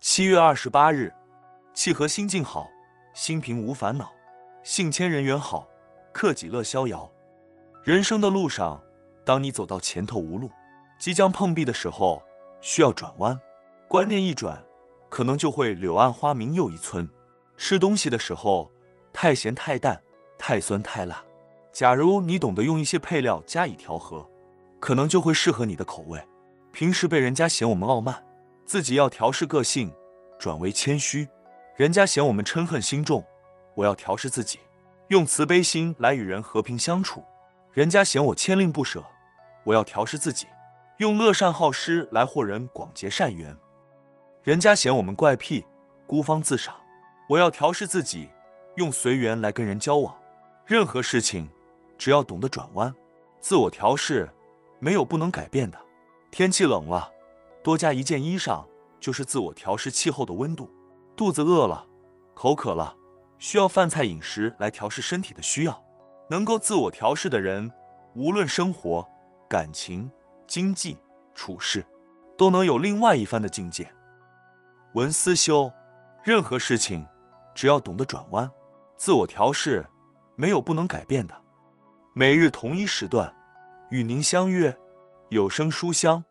[0.00, 1.12] 七月二十八日，
[1.74, 2.70] 契合心境好，
[3.12, 4.10] 心平无烦恼，
[4.62, 5.68] 性谦人缘好，
[6.10, 7.12] 克己乐逍遥。
[7.84, 8.82] 人生的路上，
[9.26, 10.50] 当你走到前头无路，
[10.98, 12.22] 即将碰壁的时候，
[12.62, 13.38] 需要转弯。
[13.88, 14.64] 观念一转，
[15.10, 17.06] 可能就会柳暗花明又一村。
[17.58, 18.70] 吃东西的时候，
[19.12, 20.02] 太咸太淡，
[20.38, 21.22] 太酸太辣。
[21.72, 24.26] 假如你懂得用一些配料加以调和，
[24.80, 26.18] 可能就会适合你的口味。
[26.72, 28.24] 平时被人家嫌我们傲慢，
[28.70, 29.92] 自己要调试个性，
[30.38, 31.26] 转为谦虚；
[31.74, 33.26] 人家嫌我们嗔恨心重，
[33.74, 34.60] 我要调试自己，
[35.08, 37.20] 用慈悲心来与人和平相处；
[37.72, 39.04] 人家嫌我牵吝不舍，
[39.64, 40.46] 我要调试自己，
[40.98, 43.52] 用乐善好施来获人广结善缘；
[44.44, 45.66] 人家嫌我们怪癖、
[46.06, 46.72] 孤芳自赏，
[47.28, 48.28] 我要调试自己，
[48.76, 50.16] 用随缘来跟人交往。
[50.64, 51.50] 任何事情，
[51.98, 52.94] 只要懂得转弯，
[53.40, 54.30] 自我调试，
[54.78, 55.78] 没有不能改变的。
[56.30, 57.12] 天气冷了，
[57.62, 58.66] 多加一件衣裳，
[58.98, 60.70] 就是自我调试气候的温度。
[61.16, 61.86] 肚子饿了，
[62.34, 62.96] 口渴了，
[63.38, 65.84] 需要饭菜饮食来调试身体的需要。
[66.30, 67.70] 能够自我调试的人，
[68.14, 69.06] 无论生活、
[69.48, 70.10] 感情、
[70.46, 70.96] 经济、
[71.34, 71.84] 处事，
[72.38, 73.92] 都能有另外一番的境界。
[74.94, 75.70] 文思修，
[76.24, 77.06] 任何事情，
[77.54, 78.50] 只要懂得转弯，
[78.96, 79.84] 自我调试，
[80.36, 81.34] 没有不能改变的。
[82.14, 83.34] 每日同一时段，
[83.90, 84.74] 与您相约
[85.28, 86.24] 有声书香。